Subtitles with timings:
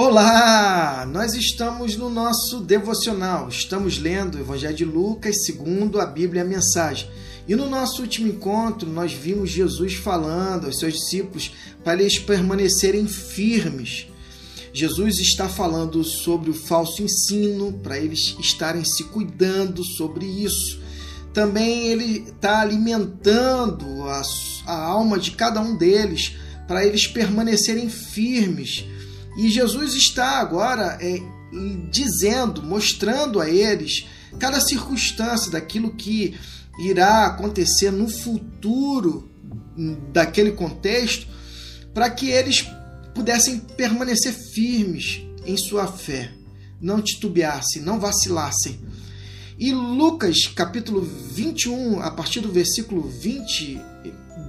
[0.00, 1.04] Olá!
[1.12, 3.48] Nós estamos no nosso devocional.
[3.48, 7.10] Estamos lendo o Evangelho de Lucas, segundo a Bíblia a mensagem.
[7.48, 11.50] E no nosso último encontro, nós vimos Jesus falando aos seus discípulos
[11.82, 14.06] para eles permanecerem firmes.
[14.72, 20.80] Jesus está falando sobre o falso ensino, para eles estarem se cuidando sobre isso.
[21.34, 24.22] Também ele está alimentando a,
[24.64, 26.36] a alma de cada um deles,
[26.68, 28.86] para eles permanecerem firmes
[29.38, 31.22] e Jesus está agora é,
[31.88, 34.04] dizendo, mostrando a eles
[34.36, 36.36] cada circunstância daquilo que
[36.80, 39.30] irá acontecer no futuro
[40.12, 41.28] daquele contexto,
[41.94, 42.66] para que eles
[43.14, 46.32] pudessem permanecer firmes em sua fé,
[46.80, 48.80] não titubeassem, não vacilassem.
[49.56, 53.80] E Lucas, capítulo 21, a partir do versículo 20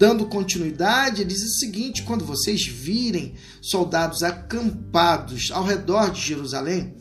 [0.00, 6.96] Dando continuidade, ele diz o seguinte: quando vocês virem soldados acampados ao redor de Jerusalém,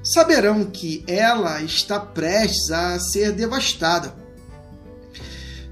[0.00, 4.14] saberão que ela está prestes a ser devastada.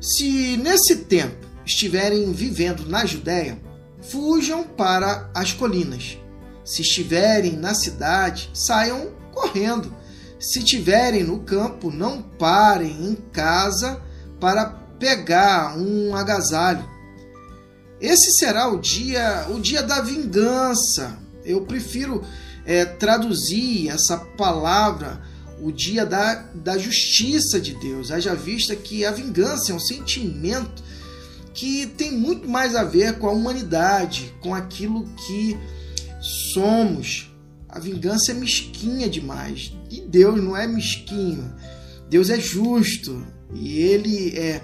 [0.00, 3.62] Se nesse tempo estiverem vivendo na Judéia,
[4.00, 6.19] fujam para as colinas.
[6.64, 9.94] Se estiverem na cidade, saiam correndo.
[10.41, 14.03] Se estiverem no campo, não parem em casa
[14.41, 16.89] para pegar um agasalho.
[18.00, 21.19] Esse será o dia, o dia da vingança.
[21.44, 22.22] Eu prefiro
[22.64, 25.20] é, traduzir essa palavra,
[25.61, 28.12] o dia da, da justiça de Deus.
[28.12, 30.84] Haja vista que a vingança é um sentimento
[31.53, 35.59] que tem muito mais a ver com a humanidade, com aquilo que
[36.55, 37.28] somos.
[37.69, 39.72] A vingança é mesquinha demais.
[39.91, 41.53] E Deus não é mesquinho.
[42.09, 43.27] Deus é justo.
[43.53, 44.62] E ele é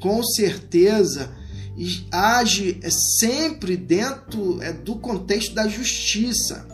[0.00, 1.30] com certeza
[2.10, 6.66] age sempre dentro é, do contexto da justiça,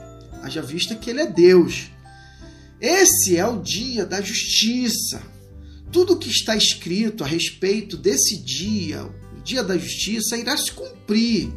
[0.43, 1.91] haja vista que ele é Deus.
[2.81, 5.23] Esse é o dia da justiça.
[5.93, 11.53] Tudo que está escrito a respeito desse dia, o dia da justiça, irá se cumprir.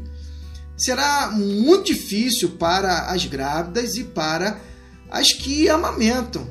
[0.77, 4.61] Será muito difícil para as grávidas e para
[5.09, 6.47] as que amamentam.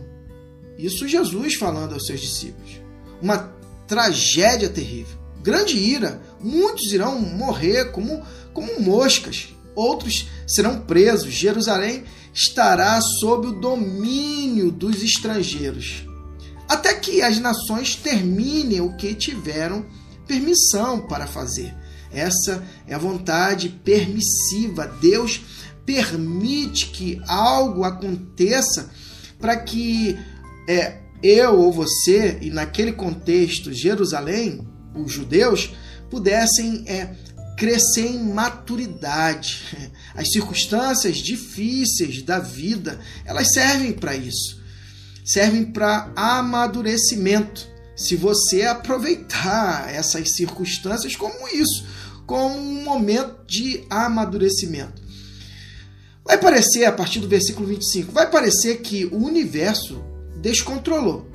[0.76, 2.80] Isso Jesus falando aos seus discípulos.
[3.22, 3.57] Uma
[3.88, 6.22] tragédia terrível, grande ira.
[6.40, 8.22] Muitos irão morrer como,
[8.52, 11.32] como moscas, outros serão presos.
[11.32, 16.06] Jerusalém estará sob o domínio dos estrangeiros,
[16.68, 19.84] até que as nações terminem o que tiveram
[20.26, 21.74] permissão para fazer.
[22.12, 24.86] Essa é a vontade permissiva.
[25.00, 25.40] Deus
[25.84, 28.90] permite que algo aconteça
[29.40, 30.18] para que
[30.68, 35.74] é, eu ou você, e naquele contexto Jerusalém, os judeus,
[36.10, 37.14] pudessem é,
[37.56, 39.64] crescer em maturidade.
[40.14, 44.60] As circunstâncias difíceis da vida, elas servem para isso.
[45.24, 47.66] Servem para amadurecimento.
[47.96, 51.84] Se você aproveitar essas circunstâncias como isso,
[52.26, 55.02] como um momento de amadurecimento.
[56.24, 60.04] Vai parecer, a partir do versículo 25, vai parecer que o universo
[60.40, 61.26] descontrolou.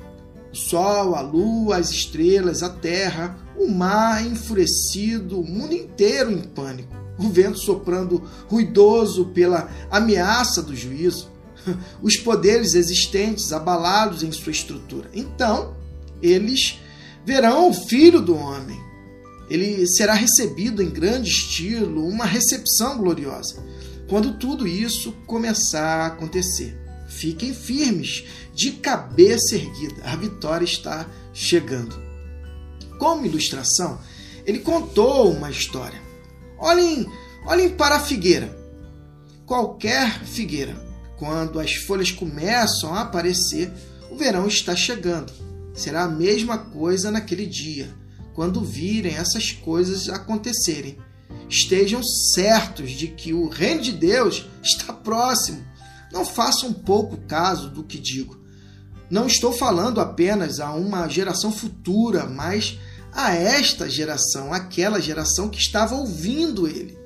[0.52, 6.42] O sol, a lua, as estrelas, a terra, o mar enfurecido, o mundo inteiro em
[6.42, 11.28] pânico, o vento soprando ruidoso pela ameaça do juízo,
[12.02, 15.08] os poderes existentes abalados em sua estrutura.
[15.12, 15.74] Então,
[16.22, 16.78] eles
[17.24, 18.78] verão o filho do homem.
[19.48, 23.62] Ele será recebido em grande estilo, uma recepção gloriosa,
[24.08, 26.83] quando tudo isso começar a acontecer.
[27.14, 30.02] Fiquem firmes, de cabeça erguida.
[30.04, 31.96] A vitória está chegando.
[32.98, 34.00] Como ilustração,
[34.44, 36.00] ele contou uma história.
[36.58, 37.06] Olhem,
[37.46, 38.58] olhem para a figueira.
[39.46, 40.74] Qualquer figueira,
[41.16, 43.72] quando as folhas começam a aparecer,
[44.10, 45.32] o verão está chegando.
[45.72, 47.94] Será a mesma coisa naquele dia,
[48.34, 50.98] quando virem essas coisas acontecerem.
[51.48, 55.73] Estejam certos de que o reino de Deus está próximo
[56.14, 58.40] não façam pouco caso do que digo.
[59.10, 62.78] Não estou falando apenas a uma geração futura, mas
[63.12, 66.96] a esta geração, aquela geração que estava ouvindo ele.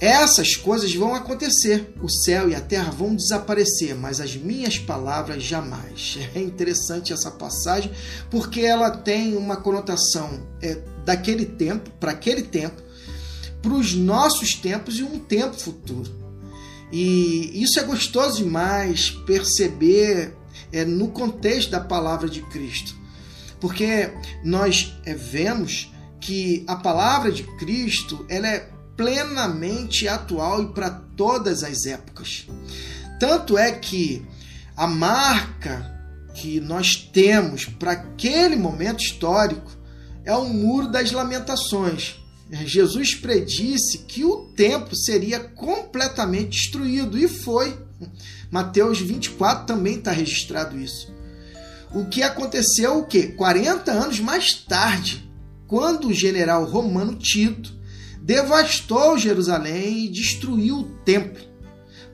[0.00, 5.42] Essas coisas vão acontecer, o céu e a terra vão desaparecer, mas as minhas palavras
[5.42, 6.18] jamais.
[6.34, 7.90] É interessante essa passagem
[8.30, 12.80] porque ela tem uma conotação é, daquele tempo, para aquele tempo,
[13.60, 16.27] para os nossos tempos e um tempo futuro.
[16.90, 20.34] E isso é gostoso demais perceber
[20.72, 22.94] é, no contexto da palavra de Cristo,
[23.60, 24.10] porque
[24.44, 31.62] nós é, vemos que a palavra de Cristo ela é plenamente atual e para todas
[31.62, 32.46] as épocas.
[33.20, 34.26] Tanto é que
[34.76, 35.96] a marca
[36.34, 39.70] que nós temos para aquele momento histórico
[40.24, 42.17] é o Muro das Lamentações.
[42.50, 47.76] Jesus predisse que o templo seria completamente destruído e foi.
[48.50, 51.12] Mateus 24 também está registrado isso.
[51.94, 53.28] O que aconteceu o quê?
[53.28, 55.30] 40 anos mais tarde,
[55.66, 57.72] quando o general romano Tito
[58.22, 61.42] devastou Jerusalém e destruiu o templo.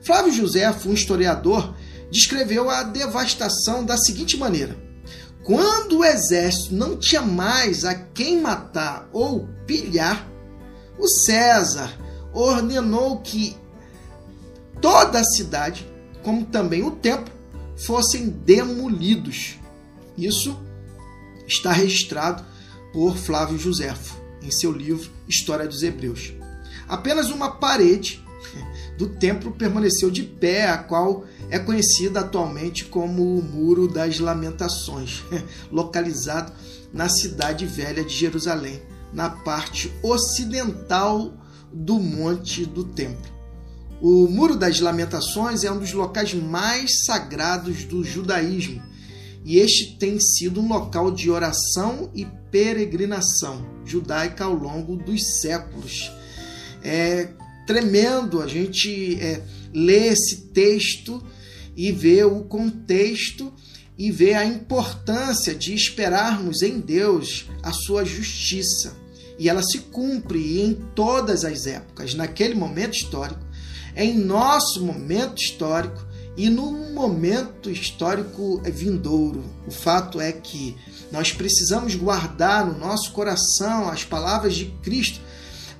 [0.01, 1.75] Flávio José, um historiador,
[2.11, 4.77] descreveu a devastação da seguinte maneira:
[5.45, 10.27] quando o exército não tinha mais a quem matar ou pilhar,
[10.97, 11.95] o César
[12.33, 13.55] ordenou que
[14.81, 15.87] toda a cidade,
[16.23, 17.31] como também o templo,
[17.77, 19.59] fossem demolidos.
[20.17, 20.59] Isso
[21.47, 22.43] está registrado
[22.91, 26.33] por Flávio Joséfo em seu livro História dos Hebreus.
[26.87, 28.25] Apenas uma parede
[28.97, 35.23] do templo permaneceu de pé, a qual é conhecida atualmente como o Muro das Lamentações,
[35.71, 36.53] localizado
[36.93, 38.81] na cidade velha de Jerusalém,
[39.11, 41.33] na parte ocidental
[41.71, 43.35] do Monte do Templo.
[44.01, 48.81] O Muro das Lamentações é um dos locais mais sagrados do judaísmo
[49.45, 56.11] e este tem sido um local de oração e peregrinação judaica ao longo dos séculos.
[56.83, 57.29] É
[57.65, 59.41] tremendo a gente é,
[59.73, 61.23] ler esse texto
[61.75, 63.51] e ver o contexto
[63.97, 68.95] e ver a importância de esperarmos em Deus a sua justiça.
[69.37, 73.41] E ela se cumpre em todas as épocas, naquele momento histórico,
[73.95, 76.05] em nosso momento histórico
[76.37, 79.43] e no momento histórico vindouro.
[79.67, 80.75] O fato é que
[81.11, 85.19] nós precisamos guardar no nosso coração as palavras de Cristo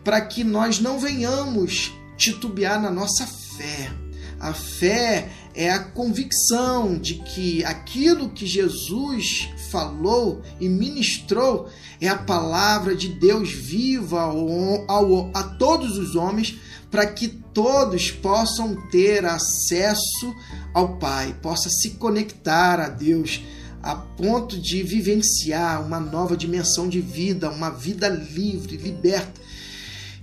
[0.06, 3.92] para que nós não venhamos titubear na nossa fé.
[4.40, 11.68] A fé é a convicção de que aquilo que Jesus falou e ministrou
[12.00, 16.56] é a palavra de Deus viva ao, ao, a todos os homens
[16.92, 20.36] para que todos possam ter acesso
[20.74, 23.42] ao Pai, possa se conectar a Deus
[23.82, 29.45] a ponto de vivenciar uma nova dimensão de vida, uma vida livre, liberta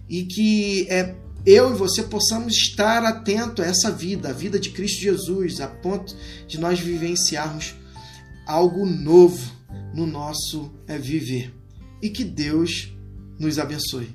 [0.09, 1.15] e que é,
[1.45, 5.69] eu e você possamos estar atento a essa vida, a vida de Cristo Jesus, a
[5.69, 6.15] ponto
[6.47, 7.75] de nós vivenciarmos
[8.47, 9.53] algo novo
[9.95, 11.53] no nosso é, viver.
[12.01, 12.93] E que Deus
[13.39, 14.15] nos abençoe.